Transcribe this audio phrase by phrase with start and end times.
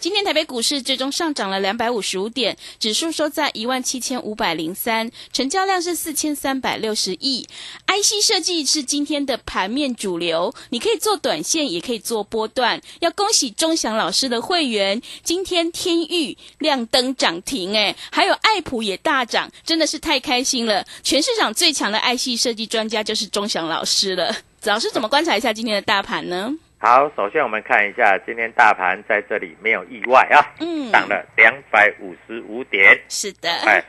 [0.00, 7.46] 今天台北股市最终上涨了两百五十五点，指数收在一万七千五百零三，成交量是四千三百六十亿。
[7.86, 12.80] IC 设计是今天的盘面主流，你可以做短线，也可以做波段。
[13.00, 20.82] 要恭喜钟祥老师的会员，今天天域亮灯涨停，哎，还有爱普也大涨，真的是太开心了。
[21.02, 24.34] 全市场最强的 IC 设计专家就是钟祥老师了。
[24.64, 26.54] 老师怎么观察一下今天的大盘呢？
[26.82, 32.98] 好，首先我们看一下今天大盘在这里没有意外啊，嗯涨了两百五十五点。
[33.06, 33.84] 是的，哎，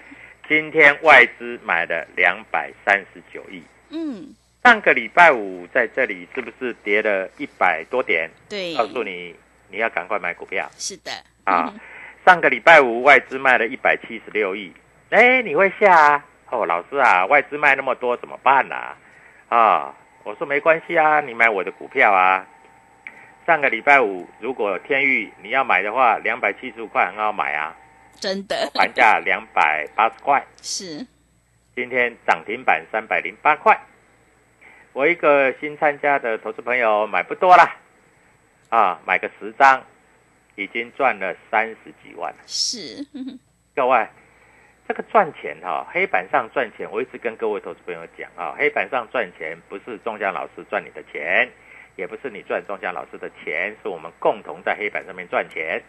[0.45, 3.63] 今天外资买了两百三十九亿。
[3.91, 8.29] 嗯，上个礼拜五在这里是不是跌了一百多点？
[8.49, 9.33] 对，告诉你，
[9.69, 11.11] 你要赶快买股票是的，
[11.45, 11.73] 啊！
[12.25, 14.69] 上个礼拜五外资卖了一百七十六亿，
[15.11, 16.25] 哎，你会下啊？
[16.49, 18.97] 哦，老师啊，外资卖那么多怎么办呢、啊？
[19.47, 22.45] 啊，我说没关系啊，你买我的股票啊。
[23.51, 27.75] 上个礼拜五，如果天域你要买的话，两百七十五块很好买啊，
[28.15, 28.71] 真的。
[28.73, 31.05] 盘价两百八十块，是，
[31.75, 33.77] 今天涨停板三百零八块。
[34.93, 37.75] 我一个新参加的投资朋友买不多啦，
[38.69, 39.83] 啊，买个十张，
[40.55, 42.31] 已经赚了三十几万。
[42.31, 42.37] 了。
[42.47, 43.05] 是，
[43.75, 44.07] 各位，
[44.87, 51.51] 这个赚钱哈、黑板上赚钱，我一直跟各位投资朋友讲啊，黑板上赚钱不是钟祥老师赚你的钱，
[51.95, 55.81] 也不是你赚钟祥老师的钱，是我们共同在黑板上面赚钱，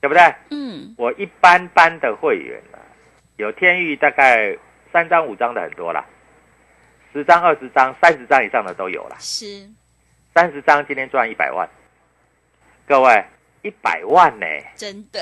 [0.00, 0.22] 对不对？
[0.50, 2.78] 嗯，我一般般的会员啊，
[3.36, 4.56] 有天域大概
[4.92, 6.04] 三张五张的很多啦，
[7.12, 9.68] 十张二十张三十张以上的都有啦，是，
[10.34, 11.68] 三十张今天赚一百万，
[12.86, 13.24] 各位
[13.62, 15.20] 一百万呢、真的，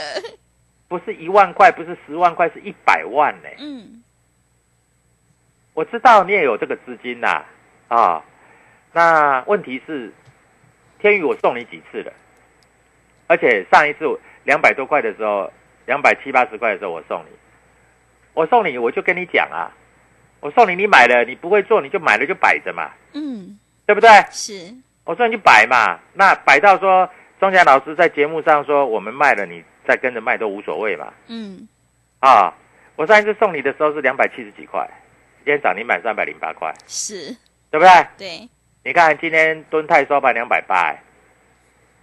[0.88, 4.02] 不是一万块，不是十万块，是一百万呢、嗯，
[5.74, 7.44] 我知道你也有这个资金呐、
[7.88, 8.24] 啊，
[8.92, 10.12] 那问题是，
[10.98, 12.12] 天宇我送你几次了，
[13.26, 14.04] 而且上一次
[14.44, 15.50] 两百多块的时候，
[15.86, 17.36] 两百七八十块的时候我送你，
[18.34, 19.70] 我送你我就跟你讲啊，
[20.40, 24.08] 我送你你买了，你不会做你就买了就摆着嘛，嗯，对不对？
[24.30, 24.74] 是，
[25.04, 27.08] 我说你就摆嘛，那摆到说
[27.38, 31.68] 钟祥老师在节目上说我们卖了，你再跟着卖都无所谓嘛，嗯，
[32.18, 32.52] 啊，
[32.96, 34.88] 我上一次送你的时候是两百七十几块，
[35.44, 37.36] 今天涨停板三百零八块，是，
[37.70, 38.06] 对不对？
[38.18, 38.48] 对，
[38.82, 40.94] 你看今天敦泰收盘两百八，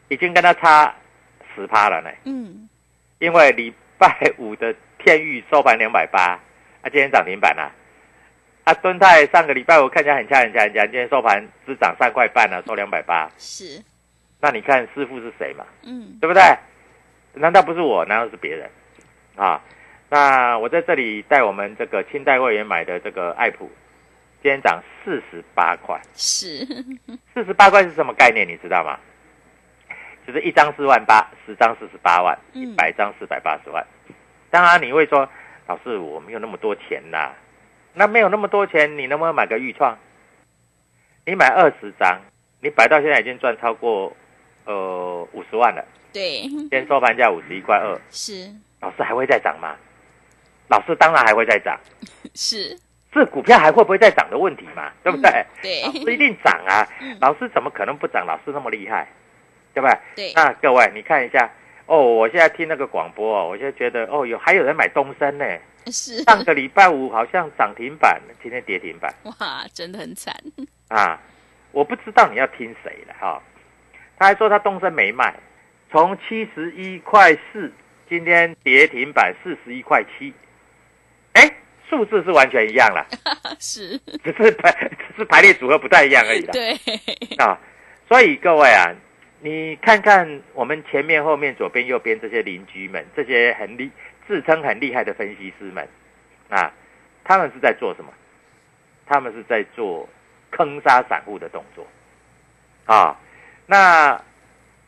[0.10, 0.94] 已经跟它差
[1.56, 2.10] 十趴了呢。
[2.26, 2.70] 嗯，
[3.20, 6.40] 因为礼拜五的天域收盘两百八，
[6.82, 7.72] 啊，今天涨停板啊。
[8.64, 13.30] 啊，敦泰上个礼拜我看起来很强很强很强，今天收盘只涨三块半了、收两百八。
[13.38, 13.82] 是，
[14.40, 15.66] 那你看师傅是谁嘛？
[15.84, 16.44] 嗯，对不对？
[17.34, 18.06] 难道不是我？
[18.06, 18.70] 难道是别人？
[19.36, 19.62] 啊，
[20.10, 23.72] 那我在这里带我们这个清代会员买的这个爱普，
[24.42, 26.00] 今天涨四十八块。
[26.14, 26.66] 是，
[27.34, 28.48] 四十八块是什么概念？
[28.48, 28.98] 你知道吗？
[30.26, 33.86] 就是一张四万八，十张四十八万，嗯一百张四百八十万。
[34.50, 35.28] 当然你会说，
[35.68, 37.32] 老师我没有那么多钱呐、
[37.94, 39.98] 那没有那么多钱，你能不能买个预创？
[41.26, 42.20] 你买二十张，
[42.62, 44.16] 你摆到现在已经赚超过
[44.66, 45.86] 呃五十万了。
[46.14, 48.50] 对，今天收盘价五十一块二，是
[48.82, 49.76] 老师还会再涨吗？
[50.70, 51.80] 老师当然还会再涨，
[52.36, 52.78] 是，
[53.14, 55.30] 是股票还会不会再涨的问题嘛，对不对？
[55.30, 57.18] 嗯对老师一定涨啊嗯！
[57.20, 58.26] 老师怎么可能不涨？
[58.26, 59.08] 老师那么厉害，
[59.74, 60.00] 对吧？
[60.16, 61.50] 对，那各位你看一下
[61.86, 65.46] 哦，我现在听那个广播哦，我现在觉得哦，有还有人买东升呢。
[65.88, 70.36] 是，上个礼拜五好像涨停板，今天跌停板哇，真的很惨，
[70.90, 71.20] 啊！
[71.72, 73.42] 我不知道你要听谁了哈、
[74.18, 75.34] 他还说他东升没卖，
[75.92, 77.72] 从七十一块四，
[78.10, 80.34] 今天跌停板四十一块七，哎，
[81.90, 83.06] 数字是完全一样了，
[83.60, 86.52] 是，只是排只是排列组合不太一样而已啦。
[86.52, 86.74] 对，
[87.38, 87.58] 啊，
[88.08, 88.94] 所以各位啊，
[89.42, 93.90] 你看看我们前面、后面、左边、右边这些邻居们，这些很厉、
[94.28, 95.88] 自称很厉害的分析师们
[96.50, 96.72] 啊，
[97.24, 98.12] 他们是在做什么？
[99.06, 100.08] 他们是在做
[100.52, 101.88] 坑杀散户的动作
[102.86, 103.18] 啊。
[103.66, 104.22] 那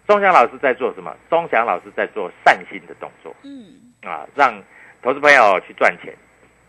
[0.06, 1.16] 钟祥老师在做什么？
[1.30, 4.62] 钟祥老师在做善心的动作嗯，啊，让
[5.02, 6.14] 投资朋友去赚钱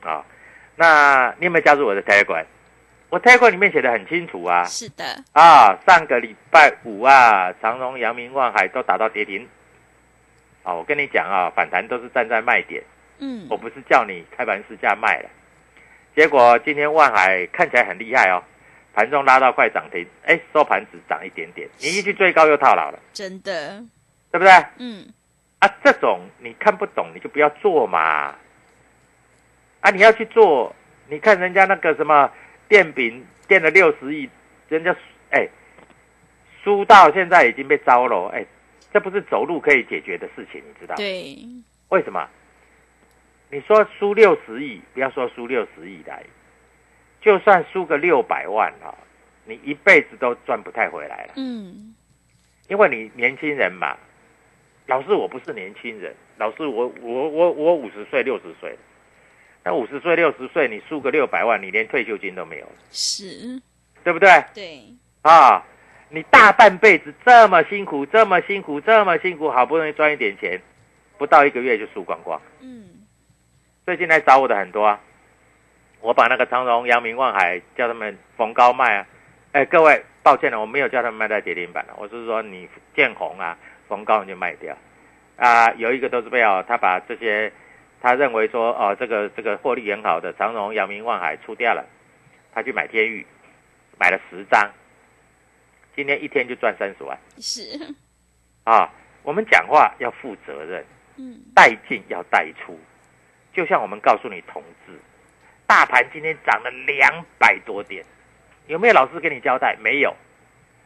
[0.03, 0.25] 啊。
[0.77, 2.45] 那你有没有加入我的 Telegram？
[3.11, 9.47] 我 Telegram 里面写的很清楚啊，是的，啊，上个礼拜五啊，长荣、阳明、万海都打到跌停。
[10.63, 12.83] 啊，我跟你讲啊，反弹都是站在卖点，
[13.19, 15.29] 嗯我，不是叫你开盘试价卖了。
[16.15, 18.43] 结果今天万海看起来很厉害哦，
[18.95, 23.83] 盘中拉到快涨停，哎，收盘只涨一点点，你一去追高又套牢了，真的，
[24.31, 24.53] 对不对？
[24.79, 25.07] 嗯，
[25.59, 28.37] 啊，这种你看不懂，你就不要做嘛。
[29.81, 30.75] 啊，你要去做，
[31.09, 32.31] 你看人家那个什么
[32.69, 34.29] 电饼垫了六十亿，
[34.69, 34.95] 人家
[35.31, 35.49] 哎
[36.63, 38.45] 输到现在已经被招了，哎，
[38.93, 40.95] 这不是走路可以解决的事情，你知道？
[40.97, 41.37] 对，
[41.89, 42.29] 为什么？
[43.51, 46.23] 你说输六十亿，不要说输六十亿来，
[47.21, 48.95] 就算输个六百万啊，
[49.45, 51.33] 你一辈子都赚不太回来了。
[51.37, 51.95] 嗯，
[52.69, 53.97] 因为你年轻人嘛，
[54.87, 58.79] 老师我不是年轻人，老师我我我我五十岁六十岁，
[59.63, 63.61] 那五十岁六十岁你输个六百万，你连退休金都没有了，是，
[64.03, 64.29] 对不对？
[64.55, 64.83] 对，
[65.23, 65.63] 啊，
[66.09, 70.61] 你大半辈子这么辛苦，这么辛苦，这么辛苦，好不容易赚一点钱，
[71.19, 72.41] 不到一个月就输光光。
[72.61, 72.85] 嗯，
[73.85, 74.99] 最近来找我的很多啊，
[76.01, 79.07] 我把那个长荣、阳明、万海叫他们逢高卖啊。
[79.53, 83.59] 哎，各位，抱歉了，我没有叫他们卖在跌停板了，我是说你见红啊，
[83.89, 84.75] 逢高你就卖掉。
[85.37, 87.53] 啊，有一个都是被哦，他把这些
[88.01, 91.85] 他认为说哦，这个这个获利很好的长荣、阳明、万海出掉了，
[92.53, 93.27] 他去买天域，
[93.99, 94.71] 买了十张，
[95.95, 97.95] 今天一天就赚三十万是，
[98.65, 98.91] 啊。
[99.23, 100.83] 我们讲话要负责任，
[101.19, 102.81] 嗯，带进要带出，
[103.53, 104.99] 就像我们告诉你同志，
[105.67, 108.03] 大盘今天涨了两百多点，
[108.67, 109.77] 有没有老师跟你交代？
[109.79, 110.17] 没有，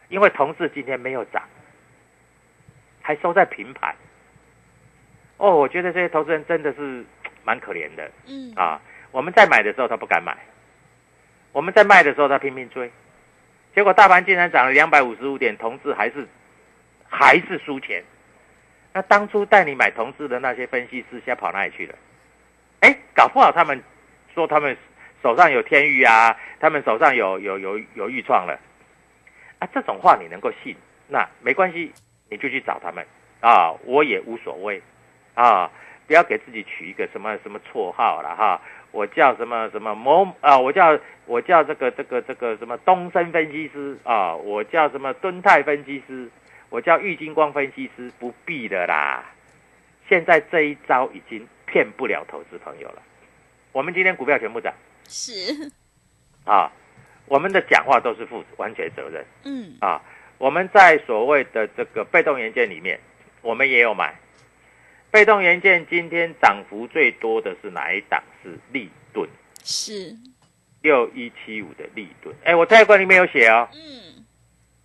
[0.08, 1.44] 因为同志今天没有涨，
[3.00, 3.94] 还收在平盘。
[5.36, 7.04] 哦，我觉得这些投资人真的是
[7.44, 8.80] 蛮可怜的嗯，啊！
[9.10, 10.36] 我们在买的时候他不敢买，
[11.52, 12.90] 我们在卖的时候他拼命追，
[13.74, 16.26] 结果大盘竟然涨了两百五十五点，同志还是
[17.08, 18.02] 还是输钱。
[18.92, 21.94] 那当初带你买同志的那些分析师，现在跑哪里去了？
[22.80, 23.82] 哎，搞不好他们
[24.32, 24.76] 说他们
[25.22, 28.58] 手上有天域啊，他们手上有有有有豫创了
[29.58, 30.76] 啊，这种话你能够信？
[31.08, 31.92] 那没关系，
[32.30, 33.04] 你就去找他们
[33.40, 34.80] 啊，我也无所谓
[35.34, 35.70] 啊，
[36.06, 38.60] 不要给自己取一个什么什么绰号了哈。
[38.92, 46.30] 我叫什么什么某啊，我叫我叫这个这个这个什么东升分析师啊，我叫什么敦泰分析师，
[46.70, 49.24] 我叫玉金光分析师，不必的啦。
[50.08, 53.02] 现在这一招已经骗不了投资朋友了。
[53.72, 54.72] 我们今天股票全部涨
[55.08, 55.72] 是，
[56.44, 56.70] 啊，
[57.26, 60.00] 我们的讲话都是负完全责任嗯，啊。
[60.38, 63.00] 我们在所谓的这个被动元件里面，
[63.40, 64.14] 我们也有买。
[65.14, 68.20] 被动元件今天涨幅最多的是哪一档？
[68.42, 69.24] 是立顿
[69.62, 70.12] 是，
[70.82, 72.34] 六一七五的立顿。
[72.42, 74.24] 哎，我泰观里面有写哦，嗯，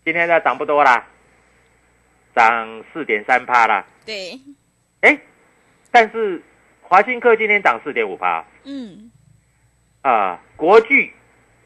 [0.06, 1.08] 今天它涨不多啦，
[2.36, 3.84] 涨四点三趴啦。
[4.06, 4.40] 对，
[5.02, 5.20] 哎，
[5.90, 6.40] 但是
[6.84, 9.10] 华新科今天涨四点五趴嗯，
[10.04, 10.40] 啊。
[10.56, 11.12] 国巨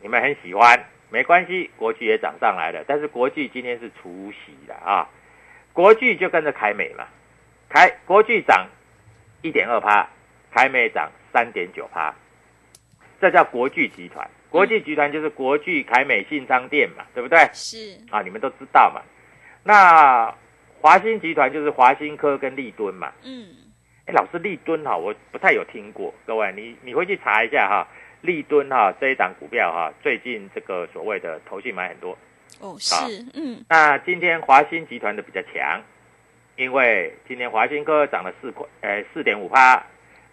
[0.01, 2.82] 你们很喜欢，没关系，国巨也涨上来了。
[2.88, 5.10] 但是国巨今天是除夕的啊，
[5.74, 7.05] 国巨就跟着凯美嘛，
[7.74, 8.68] 凯国巨涨
[9.42, 10.08] 一点二趴，
[10.51, 12.13] 凯美涨三点九趴，
[13.20, 14.30] 这叫国巨集团。
[14.51, 17.50] 国巨集团就是国巨、凯美、信商店嘛，对不对？
[17.51, 19.01] 是，啊，你们都知道嘛。
[19.63, 20.32] 那
[20.80, 23.12] 华兴集团就是华兴科跟立敦嘛。
[23.24, 23.48] 嗯，
[24.06, 27.88] 哎，老师立敦哈，我不太有听过，各位你你回去查一下哈。
[28.22, 32.15] 立敦哈这一档股票哈，最近这个所谓的投信买很多。
[32.60, 35.82] 哦，是，嗯，那今天华兴集团的比较强，
[36.55, 39.83] 因为今天华新科涨了四块，呃，四点五趴，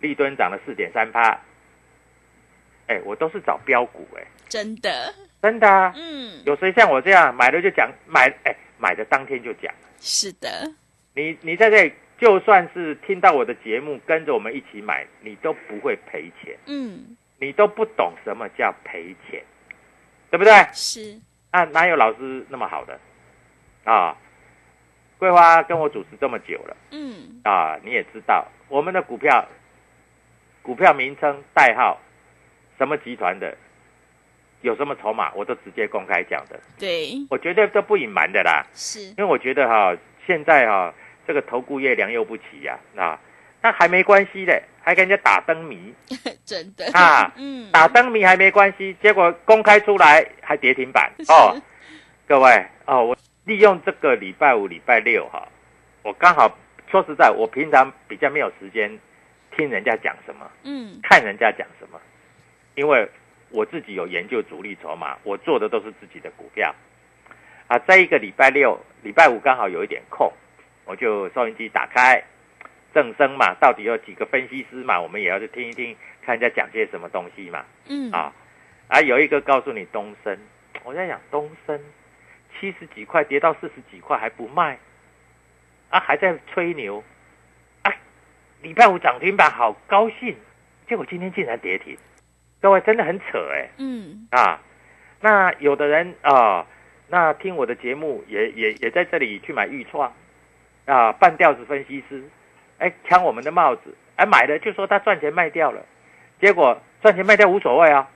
[0.00, 1.38] 立敦涨了四点三趴。
[2.86, 5.92] 哎，我都是找标股，哎，真的，真的啊。
[5.96, 9.72] 嗯，有谁像我这样买了就讲买，哎，买的当天就讲。
[10.00, 10.48] 是的，
[11.14, 19.42] 你你在这里，就算是听到我的节目，跟着我们一起买，你都不会赔钱，嗯，你都不懂什么叫赔钱，
[20.30, 20.52] 对不对？
[20.72, 21.20] 是，
[21.52, 22.98] 啊，哪有老师那么好的
[23.84, 24.16] 啊？
[25.20, 29.46] 桂花跟我主持这么久了嗯，啊，你也知道我们的股票，
[30.62, 32.00] 股票名称、代号，
[32.78, 33.54] 什么集团的，
[34.62, 38.64] 有什么筹码，我都直接公开讲的，对，我绝对都不隐瞒的啦。
[38.72, 39.94] 是，因为我觉得哈，
[40.26, 40.94] 现在哈
[41.26, 43.20] 这个投顾业良莠不齐呀、啊，
[43.60, 45.92] 那还没关系嘞，还跟人家打灯谜。
[46.46, 51.60] 真的，啊，嗯，打灯谜还没关系，结果公开出来还跌停板哦。
[52.26, 55.48] 各位哦，我利用这个礼拜五、礼拜六哈，
[56.02, 56.58] 我刚好
[56.90, 58.98] 说实在，我平常比较没有时间
[59.56, 62.00] 听人家讲什么，嗯，看人家讲什么，
[62.74, 63.08] 因为
[63.50, 66.74] 我自己有研究主力筹码，我做的都是自己的股票
[67.66, 67.78] 啊。
[67.80, 70.32] 在一个礼拜六、礼拜五刚好有一点空，
[70.84, 72.22] 我就收音机打开，
[72.94, 77.64] 正声嘛，到底有几个分析师嘛，我们也要去听一听，看人家讲些什么东西嘛。
[77.88, 78.32] 嗯，啊，
[78.88, 80.38] 啊，有一个告诉你东升，
[80.84, 81.80] 我在想东升
[82.60, 84.78] 七十几块跌到四十几块还不卖，
[85.88, 87.02] 啊，还在吹牛，
[87.82, 87.92] 啊，
[88.60, 90.36] 礼拜五涨停板好高兴，
[90.86, 91.96] 结果今天竟然跌停，
[92.60, 94.60] 各位真的很扯哎、嗯，啊，
[95.20, 96.66] 那有的人啊，
[97.08, 100.12] 那听我的节目也也也在这里去买豫创
[100.84, 102.22] 啊，半吊子分析师，
[102.78, 105.84] 哎，抢我们的帽子，哎，买了就说他赚钱卖掉了，
[106.40, 108.10] 结果赚钱卖掉无所谓啊，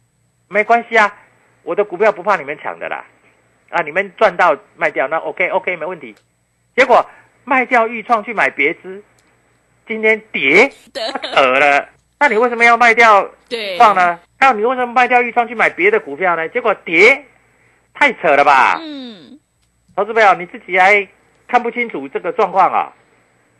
[0.48, 1.16] 没关系啊，
[1.62, 3.04] 我的股票不怕你们抢的啦，
[3.74, 6.14] 啊，你们赚到卖掉那 OK OK 没问题，
[6.76, 7.04] 结果
[7.42, 9.02] 卖掉豫创去买别支，
[9.84, 11.88] 今天跌的，扯了，
[12.20, 14.20] 那你为什么要卖掉对，放呢？
[14.38, 16.48] 还有你为什么卖掉豫创去买别的股票呢？
[16.50, 17.24] 结果跌，
[17.92, 18.78] 太扯了吧！
[18.80, 19.40] 嗯，
[19.96, 21.08] 投资朋友，你自己还
[21.48, 22.92] 看不清楚这个状况啊？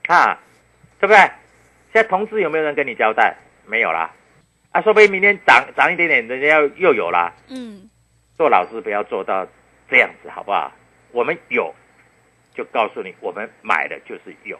[0.06, 0.38] 啊，
[1.00, 1.16] 对不对？
[1.92, 3.34] 现在同志有没有人跟你交代？
[3.66, 4.12] 没有啦。
[4.70, 7.32] 啊，说不定明天涨涨一点点，人家要又有啦。
[7.48, 7.88] 嗯，
[8.36, 9.46] 做老师不要做到
[9.94, 10.72] 这样子，好不好？
[11.12, 11.72] 我们有，
[12.52, 14.58] 就告诉你，我们买的就是有，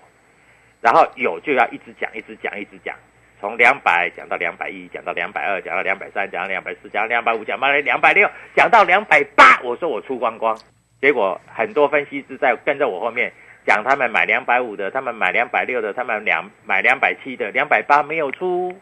[0.81, 2.95] 然后有就要一直讲，一直讲，一直讲，
[3.41, 10.57] 从两百讲到两百一，讲到两百二，讲到两百三，讲到两百四，讲到两百五，讲到两百六，讲到两百八，我说我出光光，
[11.01, 13.33] 结果很多分析师在跟着我后面
[13.67, 18.79] 讲，他们买两百五的，他们买两百六的，他们两买两百七的，两百八没有出，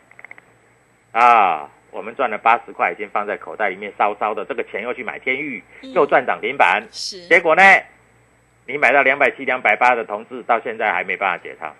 [1.12, 7.62] 啊，我们赚了八十块，已经放在口袋里面烧烧的，这个钱又去买天域，嗯又赚涨停板，是，结果呢，
[8.66, 11.72] 你买到两百七、两百八的同志，到现在还没办法解套。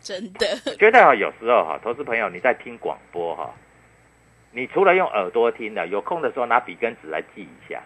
[0.00, 3.54] 真的，我觉得哈，有时候哈，投资朋友你在听广播哈，
[4.52, 7.82] 你除了用耳朵听的，有空的时候拿笔跟纸来记一下，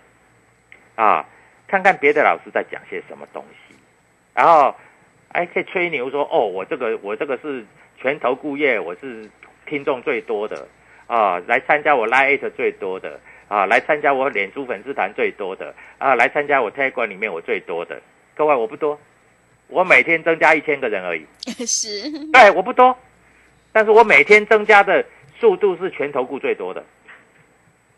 [0.96, 1.24] 啊，
[1.68, 3.76] 看看别的老师在讲些什么东西，
[4.34, 4.74] 然后
[5.32, 7.64] 还可以吹牛说哦，我这个我这个是
[8.00, 9.30] 全投顾业，我是
[9.64, 10.66] 听众最多的
[11.08, 18.00] 啊，来参加我 Lite 最多的啊，来参加我脸书粉丝团最多的啊，来参加我 Telegram 里面我最多的，
[18.36, 18.96] 各位我不多，
[19.66, 21.26] 我每天增加一千个人而已。
[21.66, 22.96] 是，对，我不多，
[23.72, 25.04] 但是我每天增加的
[25.40, 26.84] 速度是全投顾最多的。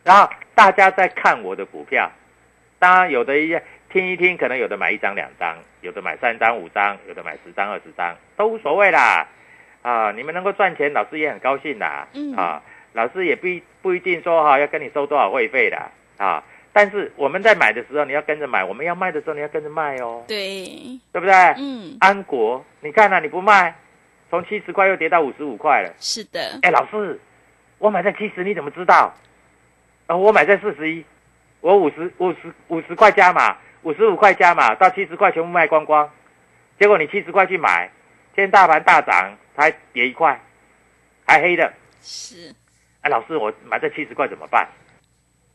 [0.02, 2.10] 然后大家在看我的股票，
[2.78, 3.54] 当然有的一
[3.92, 9.26] 听一听，可能有的买一张两张，有的买三张五张，有的买十张二十张，都无所谓啦。
[9.82, 12.06] 啊，你们能够赚钱，老师也很高兴啦。
[12.14, 16.42] 嗯啊，老师也不一不一定说哈、要跟你收多少会费的啊。
[16.72, 20.64] 但是我们在买的时候，你要跟着买；我们要卖的时候，你要跟着卖哦，对，
[21.12, 21.34] 对不对？
[21.58, 23.74] 嗯，安国，你看啊，你不卖，
[24.30, 25.92] 从七十块又跌到五十五块了。
[25.98, 27.18] 是的，哎，老师，
[27.78, 29.12] 我买在七十，你怎么知道？
[30.06, 31.04] 啊，我买在四十一，
[31.60, 36.08] 我五十五十五十块加码，五十五块加码，到七十块全部卖光光。
[36.78, 37.90] 结果你七十块去买，
[38.36, 40.40] 今天大盘大涨，它还跌一块，
[41.26, 41.72] 还黑的。
[42.00, 42.54] 是，
[43.02, 44.68] 哎，老师，我买在七十块怎么办？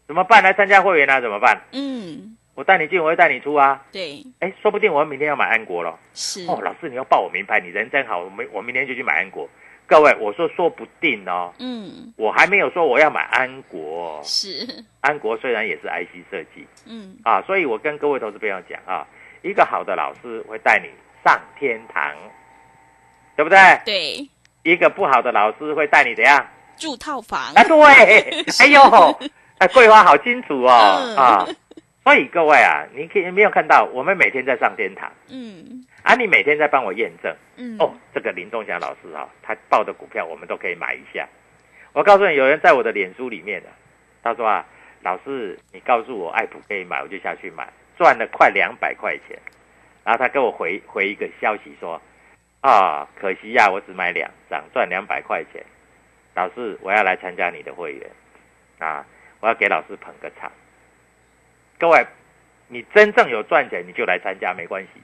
[0.07, 0.41] 怎么办？
[0.43, 1.19] 来参加会员啊？
[1.21, 1.61] 怎么办？
[1.71, 3.83] 嗯，我带你进，我会带你出啊。
[3.91, 5.97] 对，哎，说不定我明天要买安国了。
[6.13, 9.49] 是，哦，老师，你要报我名牌，你人真好，我明我明天就去买安国。
[9.87, 14.21] 各位，我说说不定哦，嗯，我还没有说我要买安国哦。
[14.23, 14.65] 是，
[15.01, 19.05] 安国虽然也是 IC 设计嗯，啊，所以我跟各位投资朋友讲啊，
[19.43, 20.89] 一个好的老师会带你
[21.23, 22.15] 上天堂，
[23.35, 23.59] 对不对？
[23.85, 24.29] 对，
[24.63, 26.43] 一个不好的老师会带你怎样
[26.77, 27.39] 住套房。
[27.53, 28.81] 啊，对， 哎呦，
[29.59, 31.17] 哎，桂花好清楚哦，嗯。
[31.17, 31.47] 啊，
[32.03, 35.11] 所以各位啊，你可以没有看到我们每天在上天堂？
[35.29, 35.85] 嗯。
[36.03, 37.35] 啊，你每天在帮我验证。
[37.57, 37.75] 嗯。
[37.79, 41.27] 哦，这个林东祥老师啊，他报的股票我们都可以买一下。
[41.93, 43.69] 我告诉你，有人在我的脸书里面的，
[44.21, 44.65] 他说啊，
[45.01, 47.67] 老师，你告诉我爱普可以买，我就下去买，
[47.97, 49.39] 赚了快两百块钱。
[50.03, 51.99] 然后他给我回回一个消息说，
[52.61, 55.65] 啊，可惜呀、我只买两张，赚两百块钱。
[56.35, 58.11] 老师，我要来参加你的会员，
[58.77, 59.05] 啊，
[59.39, 60.51] 我要给老师捧个场。
[61.79, 62.05] 各位，
[62.67, 65.01] 你真正有赚钱，你就来参加，没关系，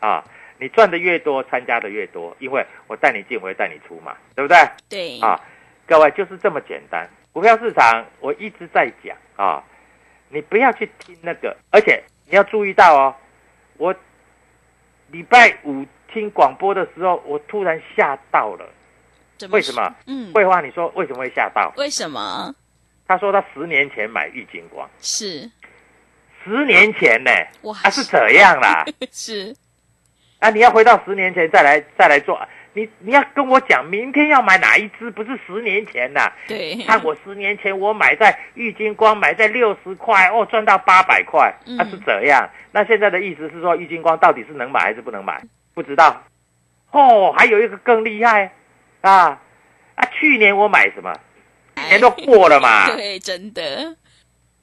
[0.00, 0.24] 啊，
[0.58, 4.56] 你赚的越多，参加的越多，因为我带你进，我会带你出嘛，对不对？
[4.88, 5.38] 对啊，
[5.86, 7.06] 各位就是这么简单。
[7.34, 9.62] 股票市场我一直在讲啊，
[10.30, 13.14] 你不要去听那个，而且你要注意到哦，
[13.76, 13.94] 我
[15.08, 18.66] 礼拜五听广播的时候，我突然吓到了。
[19.50, 19.94] 为什么？
[20.06, 21.72] 嗯，桂花，你说为什么会吓到？
[21.76, 22.54] 为什么？
[23.06, 25.50] 他说他十年前买玉金光，是。
[26.44, 27.30] 十年前呢，
[27.62, 29.54] 哇啊是这样啦， 是。
[30.40, 32.40] 啊你要回到十年前再来再来做，
[32.72, 41.76] 你你要跟我讲明天要买哪一只，不是十年前呐、对，看我十年前我买在玉金光买在六十块哦，赚到八百块，嗯。
[41.76, 42.48] 那、是这样。
[42.72, 45.40] 那现在的意思是说，玉金光到底是能买还是不能买？
[45.74, 46.24] 不知道。
[46.90, 48.52] 哦，还有一个更厉害
[49.02, 49.38] 啊
[49.94, 50.08] 啊！
[50.18, 51.12] 去年我买什么？
[51.76, 52.90] 去年都过了嘛。
[52.96, 53.96] 对，真的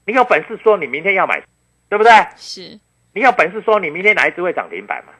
[0.05, 1.41] 你有本事说你明天要买，
[1.87, 2.11] 对不对？
[2.35, 2.79] 是
[3.13, 5.13] 你有本事说你明天哪一只会涨停板嘛？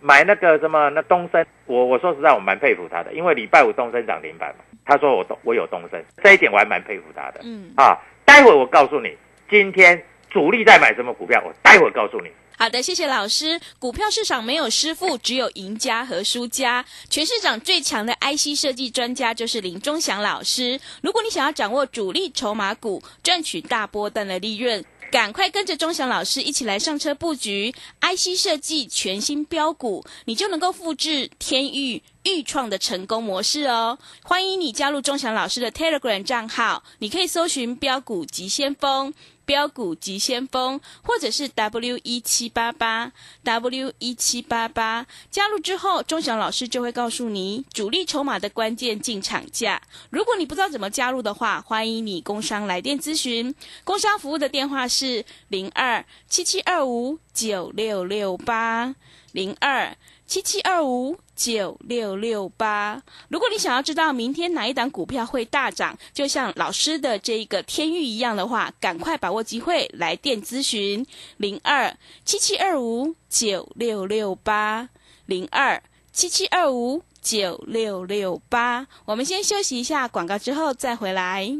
[0.00, 7.40] 买那个什么那东升，我我说实在我蛮佩服他的，因为礼拜五东升涨停板嘛，他说我东我有东升，这一点我还蛮佩服他的。
[7.42, 7.72] 嗯。
[7.76, 9.16] 啊，待会我告诉你，
[9.48, 12.30] 今天主力在买什么股票，我待会告诉你。
[12.58, 13.60] 好的，谢谢老师。
[13.78, 16.82] 股票市场没有师傅，只有赢家和输家。
[17.10, 20.80] 全市场最强的 IC 设计专家就是林忠祥老师。
[21.02, 24.82] 如果你想要掌握主力筹码股，赚取大波段的利润，
[25.12, 32.02] 赶快跟着忠祥老师一起来上车布局 IC 设计全新标股，你就能够复制天域。
[32.26, 39.14] 预创的成功模式哦，欢迎你加入钟祥老师的 Telegram 账号，你可以搜寻“标股急先锋”。
[39.46, 43.12] 标股急先锋，或者是 W 一七八八
[43.44, 49.80] W 一七八八，加入之后，钟祥老师就会告诉你主力筹码的关键进场价。
[50.10, 58.96] 如果你不知道怎么加入的话，欢迎你工商来电咨询，工商服务的电话是零二七七二五九六六八
[59.30, 59.96] 零二。
[60.26, 63.00] 七七二五九六六八。
[63.28, 74.88] 如果你想要知道明天哪一档股票会大涨，就像老师的这个天域一样的话，赶快把握机会来电咨询零二七七二五九六六八
[75.26, 78.86] 零二七七二五九六六八。
[79.04, 81.52] 我们先休息一下广告，之后再回来。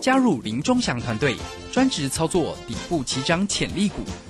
[0.00, 1.36] 加入林忠祥团队，
[1.72, 4.02] 专职操作底部起涨潜力股，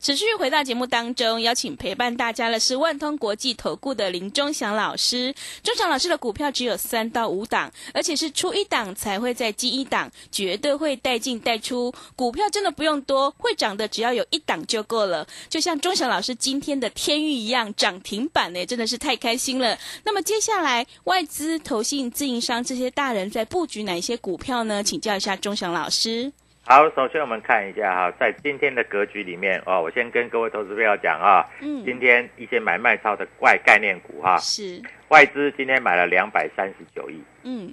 [0.00, 5.34] 持续回到节目当中，邀请陪伴大家的是万通国际投顾的林忠祥老师。
[5.62, 11.92] 忠祥老师的股票只有三到五档，而且是出一档才会再进一档，绝对会带进带出。
[12.14, 15.26] 股票真的不用多，会涨的只要有一档就够了。
[15.48, 19.76] 就像忠祥老师今天的天域一样，涨停板呢，真的是太开心了。
[20.04, 24.80] 那么接下来，外资、投信、自营商这些大人在布局哪些股票呢？
[24.82, 26.32] 请教一下忠祥老师。
[26.70, 37.24] 好，首先我们看一下哈，在今天的格局里面哦，我先跟各位投资朋友讲啊，嗯今天一些买卖超的外概念股哈，是，外资今天买了两百三十九亿。
[37.42, 37.72] 嗯，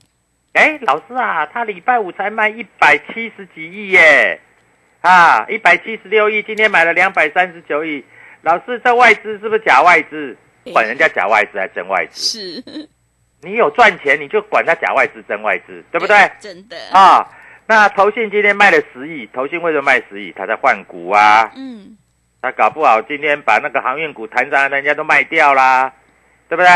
[0.54, 4.40] 哎，老师啊，他礼拜五才卖一百七十几亿耶，
[5.02, 8.02] 啊，一百七十六亿，今天买了两百三十九亿。
[8.44, 10.38] 老师，这外资是不是假外资？
[10.66, 12.64] 哎管人家假外资还是真外资？
[12.64, 12.88] 是，
[13.42, 16.16] 你有赚钱，你就管他假外资真外资，对不对？
[16.40, 17.28] 真的，啊，
[17.68, 20.32] 那投信今天卖了十亿，投信为什么卖十亿？
[20.34, 21.98] 他在换股啊，嗯，
[22.42, 25.92] 他搞不好今天把那个航运股谈上来，人家都卖掉啦，
[26.48, 26.70] 对不对？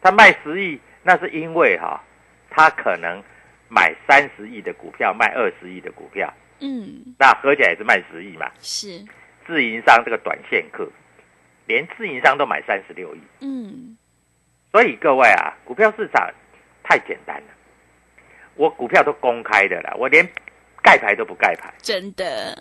[0.00, 2.00] 他卖十亿，那是因为哈、
[2.48, 3.22] 他可能
[3.68, 8.50] 买三十亿的股票，卖二十亿的股票，嗯，那合起来也是卖十亿嘛。
[8.60, 9.04] 是，
[9.46, 10.88] 自营商这个短线客，
[11.66, 13.96] 连自营商都买三十六亿，嗯，
[14.70, 16.30] 所以各位啊，股票市场
[16.84, 17.48] 太简单了，
[18.60, 20.22] 我股票都公开的啦，我连
[20.82, 21.72] 盖牌都不盖牌。
[21.80, 22.54] 真的，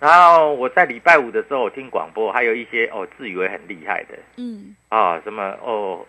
[0.00, 4.16] 然后我在礼拜五的时候我听广播，还有一些哦自以为很厉害的。
[4.36, 6.06] 嗯，啊、什么哦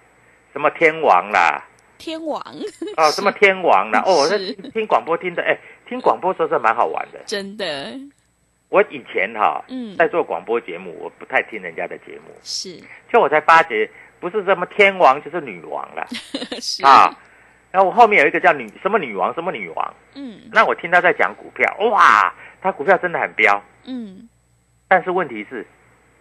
[0.53, 1.61] 什么天王啦，
[1.97, 2.41] 天王。
[2.95, 4.53] 哦 什么天王啦，哦我在是。
[4.53, 5.57] 听听广播听的，哎，
[5.89, 7.19] 听广播说是蛮好玩的。
[7.25, 7.93] 真的，
[8.69, 9.93] 我以前哈、嗯。
[9.97, 12.81] 在做广播节目，我不太听人家的节目，是。
[13.11, 13.89] 就我才发觉
[14.21, 16.07] 不是什么天王就是女王了。
[16.61, 16.81] 是。
[16.85, 17.13] 啊。
[17.71, 20.41] 然后我后面有一个叫女什么女王什么女王，嗯。
[20.51, 24.27] 那我听他在讲股票，哇，他股票真的很彪，嗯，
[24.87, 25.65] 但是问题是，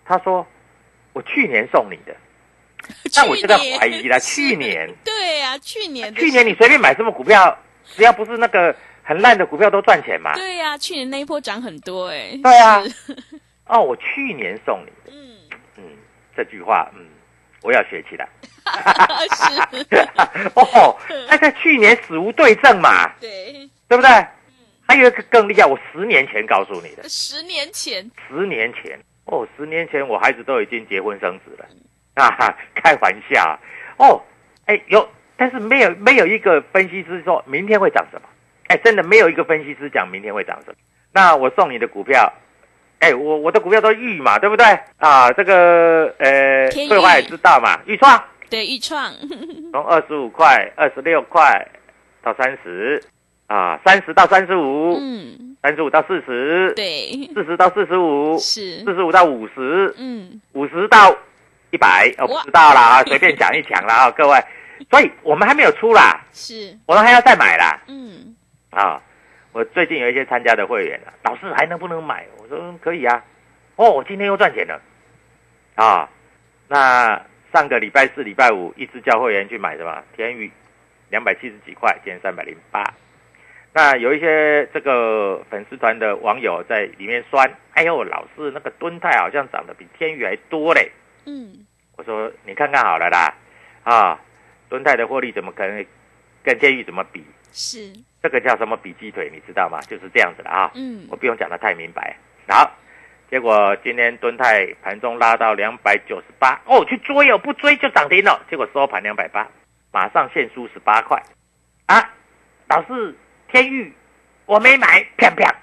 [0.04, 0.46] 他说
[1.12, 2.14] 我去年送你的，
[3.16, 4.18] 那我就在怀疑了。
[4.20, 10.34] 去年， 对啊，去年去年你随便买什么股票，只要不是那个很烂的股票都赚钱嘛。
[10.34, 12.82] 对呀、去年那一波涨很多哎、对啊。
[13.66, 15.36] 哦，我去年送你的，嗯，
[15.78, 15.84] 嗯，
[16.36, 17.06] 这句话，嗯，
[17.62, 18.28] 我要学起来。
[19.36, 20.00] 是，
[20.54, 20.96] 哦，
[21.28, 24.10] 那在去年死无对证嘛，对，对不对？
[24.88, 28.98] 还有一个更厉害，我十年前告诉你的，十年前，十年前。
[29.24, 31.66] 哦，十年前我孩子都已经结婚生子了，
[32.14, 33.42] 啊哈，开玩笑。
[33.42, 33.58] 啊
[33.98, 34.22] 哦，
[34.66, 38.28] 哎有，但是没有没有一个分析师说明天会涨什么，
[38.68, 40.76] 哎，真的没有一个分析师讲明天会涨什么。
[41.12, 42.32] 那我送你的股票，
[42.98, 44.64] 哎，我我的股票都预嘛，对不对？
[44.98, 48.22] 啊，这个呃，桂花也知道嘛，预创。
[48.48, 49.12] 对，豫创，
[49.72, 51.66] 从二十五块、二十六块
[52.22, 53.02] 到三十，
[53.48, 58.84] 啊，三十到三十五，嗯，三十五到四十，对，四十到四十五，是。
[58.84, 61.14] 四，十五到五十，嗯，五十到
[61.70, 64.38] 一百，哦，不知道啦，随便讲一讲啦，啊，各位，
[64.90, 68.34] 所以我们还没有出啦，是，我们还要再买啦，嗯，
[68.70, 69.02] 啊，
[69.52, 72.24] 我最近有一些参加的会员啊，老师还能不能买？
[72.48, 73.24] 我说嗯可以啊，
[73.74, 74.80] 哦，我今天又赚钱了，
[75.74, 76.08] 啊，
[76.68, 77.20] 那
[77.52, 80.50] 上个礼拜四、礼拜五一直叫会员去买什么天宇，
[81.10, 82.84] 两百七十几块，今天三百零八。
[83.72, 90.90] 那有一些这个粉丝团的网友在里面酸，哎呦，老师那个敦泰好像涨得比天宇还多嘞。
[91.26, 93.34] 嗯，我说你看看好了啦，
[93.82, 94.20] 啊，
[94.68, 95.84] 敦泰的获利怎么可能
[96.44, 97.24] 跟天宇怎么比？
[97.52, 99.80] 是，这个叫什么比鸡腿，你知道吗？
[99.82, 100.70] 就是这样子的啊。
[100.74, 102.16] 嗯我，不用讲的太明白。
[102.48, 102.70] 好，
[103.28, 108.40] 结果今天敦泰盘中拉到两百九十八，哦，去追哦，不追就涨停了。
[108.48, 109.48] 结果收盘两百八，
[109.92, 111.20] 马上现输十八块。
[111.86, 112.10] 啊，
[112.68, 113.14] 老师，
[113.48, 113.92] 天域
[114.44, 115.54] 我没买，啪啪，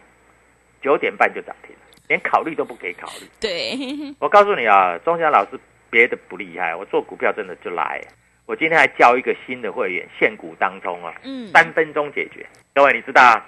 [0.81, 3.27] 九点半就涨停了，连考虑都不给考虑。
[3.39, 3.77] 对，
[4.19, 8.01] 我告诉你啊，钟祥老师别的不厉害，我做股票真的就来。
[8.45, 12.45] 我今天还教一个新的会员，现股当中啊，嗯，三分钟解决。
[12.73, 13.45] 各位，你知道啊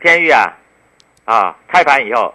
[0.00, 0.56] 天域啊，
[1.24, 2.32] 啊，开盘以后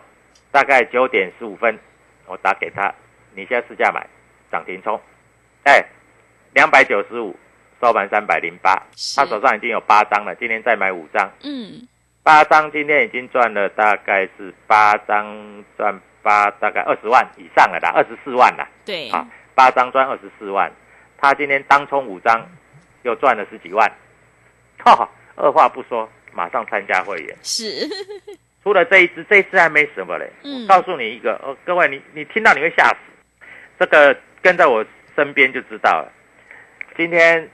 [0.51, 1.79] 大概九点十五分，
[2.25, 2.93] 我打给他，
[3.33, 4.05] 你现在市价买，
[4.51, 4.99] 涨停冲，
[5.63, 5.83] 哎，
[6.53, 7.35] 两百九十五，
[7.79, 8.75] 收盘三百零八，
[9.15, 11.87] 他手上已经有八张了，今天再买五张，嗯，
[12.21, 18.67] 八张今天已经赚了大概是八张赚八，大概二十万以上了啦，二十四万啦。
[18.85, 20.71] 对，啊，八张赚二十四万，
[21.17, 22.45] 他今天当冲五张，
[23.03, 23.89] 又赚了十几万，
[24.79, 27.37] 哈、二话不说，马上参加会员。
[27.41, 27.87] 是，
[28.63, 30.29] 除了这一只，这一只还没什么嘞。
[30.43, 32.95] 嗯告诉你一个，哦，各位，你你听到你会吓死。
[33.79, 36.11] 这个跟在我身边就知道了。
[36.95, 37.49] 今天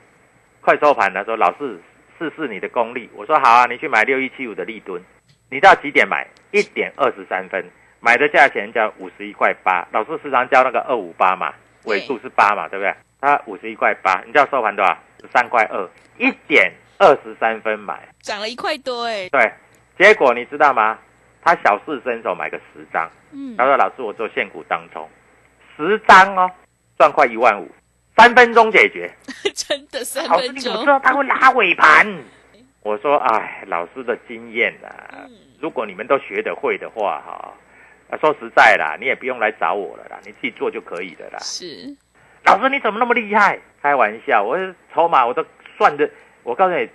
[0.62, 1.80] 快收盘的时候，老师
[2.20, 3.10] 试试你的功力。
[3.14, 5.02] 我说好啊，你去买六一七五的立吨，
[5.50, 6.28] 你到几点买？
[6.52, 7.64] 一点二十三分，
[8.00, 9.88] 买的价钱叫五十一块八。
[9.92, 11.54] 老师时常教那个二五八嘛，
[11.86, 12.94] 尾数是八嘛，对不对？
[13.20, 14.98] 它五十一块八，你知道收盘多少？
[15.22, 18.08] 十三块二，一点二十三分买。
[18.22, 19.52] 涨了一块多哎，对，
[19.98, 20.98] 结果你知道吗？
[21.44, 25.08] 他小试身手买个十张，嗯他，说：“老师，我做现股当中，
[25.76, 26.52] 十张哦，
[26.98, 27.70] 赚快一万五，
[28.18, 29.10] 三分钟解决。
[29.56, 32.06] 真的三老师，分钟你怎么知，道他会拉尾盘？”
[32.84, 34.90] 我说：“哎，老师的经验啊，
[35.26, 37.54] 嗯如果你们都学得会的话，哈、
[38.10, 41.40] 啊，说实在啦，你也不用来找我了啦，你自己做就可以了啦。
[41.40, 41.96] 是，
[42.46, 43.58] 老师，你怎么那么厉害？
[43.82, 44.58] 开玩笑，我
[44.94, 45.46] 筹码我都
[45.78, 46.10] 算的，
[46.44, 46.88] 我告诉你，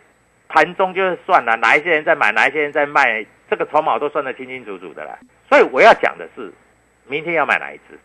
[0.53, 5.19] 盘中就是算了，哪一些人在买，哪一些人在卖，这个筹码我都算得清清楚楚的了。
[5.49, 6.53] 所以我要讲的是，
[7.07, 7.99] 明天要买哪一只，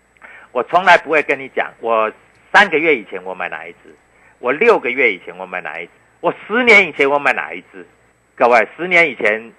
[0.53, 2.09] 我从来不会跟你讲，我
[2.53, 3.93] 三个月以前我买哪一只，
[4.39, 7.85] 我六个月以前我买哪一只，我十年以前我买哪一只。
[8.33, 9.51] 各位，十年以前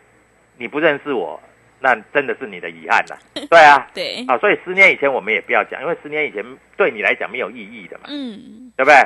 [0.56, 1.38] 你不认识我，
[1.80, 3.18] 那真的是你的遗憾了。
[3.50, 6.42] 对啊，对，啊，所以十年以前我们也不要讲，因为十年以前
[6.76, 8.96] 对你来讲没有意义的嘛，嗯，对不对？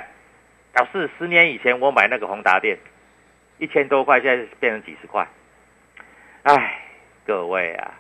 [0.72, 2.78] 表示，十年以前我买那个宏达电，
[3.62, 5.24] 一千多块，现在变成几十块。
[6.42, 6.82] 唉，
[7.24, 7.94] 各位啊，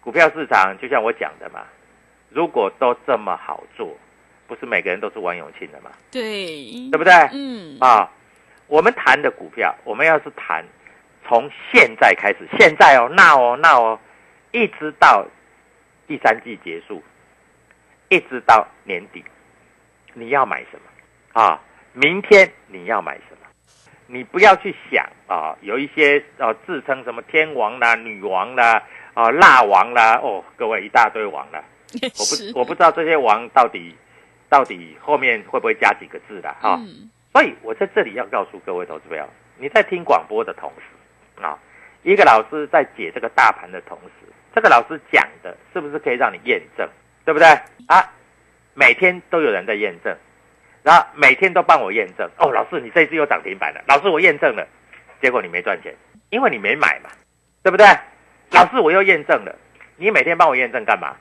[0.00, 1.64] 股票市场就像我讲的嘛，
[2.30, 3.96] 如果都这么好做，
[4.46, 7.12] 不是每个人都是王永庆的嘛，对，对不对？
[7.32, 8.08] 嗯，啊，
[8.68, 10.64] 我们谈的股票，我们要是谈
[11.26, 14.00] 从现在开始，现在哦，now 哦，now 哦，
[14.52, 15.26] 一直到
[16.06, 17.02] 第三季结束，
[18.08, 19.24] 一直到年底，
[20.14, 21.60] 你要买什么啊？
[21.92, 23.31] 明天你要买什么？
[24.12, 28.82] 你不要去想啊，有一些啊自称什么天王啦、女王啦、
[29.14, 31.64] 啊辣王啦，哦，各位一大堆王啦，
[32.52, 33.96] 我不我不知道这些王到底
[34.50, 36.76] 到底后面会不会加几个字的哈。
[36.80, 41.58] 嗯所以我在这里要告诉各位投资朋友，你在听广播的同时啊，
[42.02, 46.86] 一个老师在解这个大盘的同时，这个老师讲的是不是可以让你验证，
[47.24, 47.48] 对不对
[47.88, 48.12] 啊？
[48.74, 50.14] 每天都有人在验证，
[50.82, 52.28] 然后每天都帮我验证。
[52.38, 53.80] 哦，老师，你这一次又涨停板了。
[53.86, 54.66] 老师，我验证了，
[55.20, 55.94] 结果你没赚钱，
[56.30, 57.10] 因为你没买嘛，
[57.62, 57.86] 对不对？
[58.50, 59.54] 老师，我又验证了，
[59.96, 61.16] 你每天帮我验证干嘛？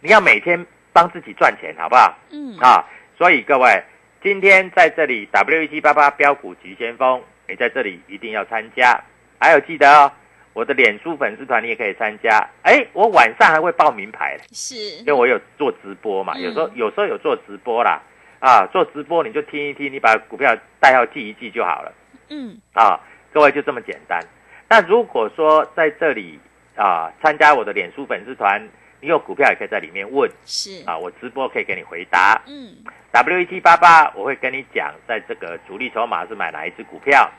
[0.00, 2.16] 你要每天帮自己赚钱，好不好？
[2.30, 2.84] 嗯啊，
[3.16, 3.82] 所以各位，
[4.22, 9.00] 今天在这里 W 一七八八标股急先锋，你在这里一定要参加。
[9.40, 10.12] 还有记得哦，
[10.52, 12.46] 我的脸书粉丝团你也可以参加。
[12.62, 18.02] 哎，我晚上还会报名牌，是因为我有做直播嘛，嗯有时候有时候有做直播啦。
[18.40, 21.92] 啊，做直播你就听一听，你把股票代号记一记就好了。
[22.30, 23.00] 嗯啊，
[23.32, 24.20] 各位就这么简单。
[24.68, 26.38] 那如果说在这里
[26.76, 28.68] 啊参加我的脸书粉丝团，
[29.00, 32.40] 你有股票也可以在里面问是啊，我直播可以给你回答。
[32.46, 32.76] 嗯
[33.12, 37.30] ，W E T 八八，我会跟你讲，在这个主力筹码是买哪一只股票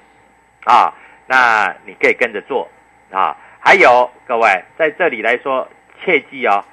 [0.66, 0.94] 啊？
[1.28, 2.68] 那你可以跟着做
[3.12, 3.38] 啊。
[3.60, 5.68] 还有各位在这里来说，
[6.04, 6.64] 切记哦，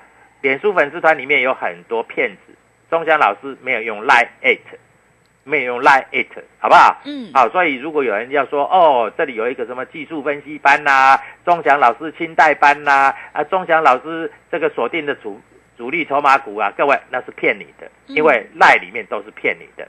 [0.40, 2.45] 脸书粉丝团里面有很多骗子，
[2.90, 4.60] 钟祥老师没有用 Line It，
[5.44, 7.00] 没有用 Line It，好不好？
[7.04, 15.40] 嗯好，所以如果有人要说哦，这里有一个什么技术分析班呐、钟祥老师清代班呐、啊，钟祥老师这个锁定的主
[15.76, 19.88] 主力筹码股啊，各位那是骗你的，因为赖里面都是骗你的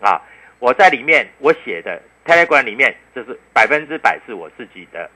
[0.00, 0.20] 啊。
[0.58, 5.10] 我在里面我写的 Telegram 里面，就是百分之百是我自己的。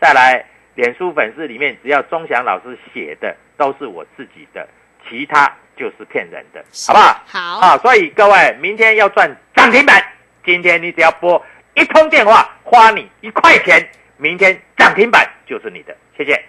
[0.00, 4.68] 再来，脸书粉丝里面，只要钟祥老师写的都是我自己的，
[5.08, 7.20] 其他就是骗人的，好不好？
[7.26, 10.00] 好啊，所以各位明天要赚涨停板，
[10.44, 13.84] 今天你只要拨一通电话，花你一块钱，
[14.16, 16.40] 明天涨停板就是你的，谢谢。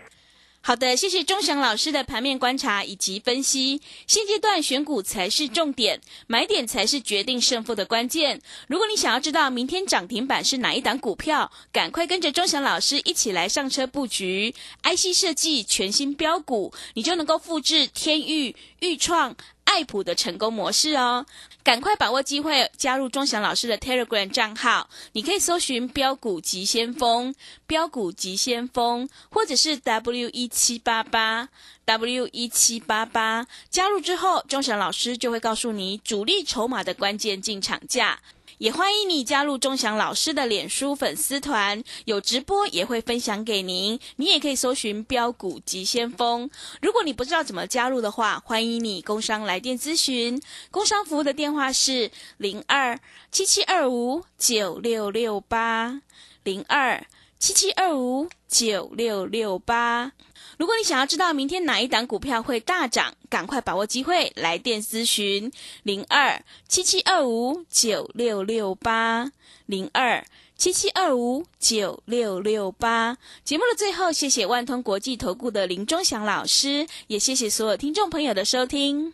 [0.66, 3.82] 好的，谢谢钟祥老师的盘面观察以及分析。
[4.08, 8.42] 现阶段选股才是重点，买点才是决定胜负的关键。
[8.70, 21.26] 如果你想要知道明天涨停板是哪一档股票，赶快跟着钟祥老师一起来上车布局 IC 设计全新标股，你就能够复制天域、豫创、爱普的成功模式哦。
[21.64, 27.34] 赶快把握机会，加入钟祥老师的 Telegram 账号，你可以搜寻“标股急先锋”、
[27.66, 31.50] “标股急先锋”，或者是 W 一七八八
[31.86, 33.48] W 一七八八。
[33.70, 38.20] 加入之后，钟祥老师就会告诉你主力筹码的关键进场价。
[38.58, 44.00] 也欢迎你加入钟祥老师的脸书粉丝团，有直播也会分享给您。
[44.18, 46.50] 你也可以搜寻“标股急先锋”。
[46.82, 50.42] 如果你不知道怎么加入的话，欢迎你工商来电咨询。
[50.72, 53.00] 工商服务的电话是零二
[53.32, 56.02] 七七二五九六六八
[56.44, 57.06] 零二
[57.40, 60.12] 七七二五九六六八。
[60.60, 69.32] 如果你想要知道明天哪一档股票会大涨，赶快把握机会来电咨询零二七七二五九六六八
[69.66, 70.24] 零二
[70.56, 73.18] 七七二五九六六八。
[73.44, 79.14] 节目的最后，谢谢万通国际投顾的林忠祥老师，也谢谢所有听众朋友的收听。